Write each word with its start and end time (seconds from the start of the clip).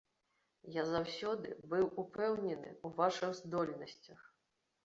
Я 0.75 0.85
заўсёды 0.93 1.51
быў 1.73 1.85
упэўнены 2.05 2.69
ў 2.73 2.87
вашых 3.03 3.37
здольнасцях. 3.41 4.19